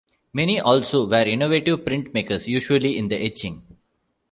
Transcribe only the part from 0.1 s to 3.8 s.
Many also were innovative printmakers, usually in etching.